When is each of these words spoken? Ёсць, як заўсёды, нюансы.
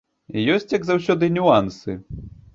Ёсць, 0.53 0.73
як 0.77 0.87
заўсёды, 0.87 1.31
нюансы. 1.37 1.97